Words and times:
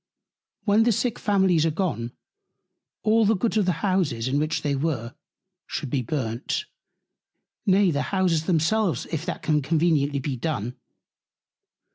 When 0.63 0.81
the 0.81 0.91
Sick 0.91 1.19
Families 1.19 1.63
are 1.63 1.69
gone, 1.69 2.13
all 3.03 3.23
the 3.23 3.35
Goods 3.35 3.57
of 3.57 3.67
the 3.67 3.85
Houses, 3.85 4.27
in 4.27 4.39
which 4.39 4.63
they 4.63 4.73
were, 4.73 5.13
should 5.67 5.91
be 5.91 6.01
burnt; 6.01 6.65
nay 7.67 7.91
the 7.91 8.01
Houses 8.09 8.47
themselves, 8.47 9.05
if 9.11 9.27
that 9.27 9.43
can 9.43 9.61
conveniently 9.61 10.17
be 10.17 10.35
done. 10.37 10.75